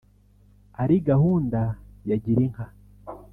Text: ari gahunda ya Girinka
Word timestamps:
ari 0.81 0.95
gahunda 1.09 1.61
ya 2.09 2.17
Girinka 2.23 2.65